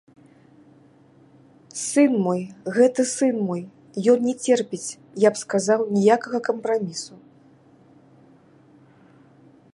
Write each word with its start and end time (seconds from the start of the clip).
Сын 1.85 2.11
мой, 2.27 2.41
гэты 2.77 3.01
сын 3.15 3.35
мой, 3.51 3.61
ён 4.15 4.19
не 4.31 4.35
церпіць, 4.47 4.97
я 5.27 5.35
б 5.37 5.43
сказаў, 5.43 5.79
ніякага 5.99 6.39
кампрамісу. 6.51 7.23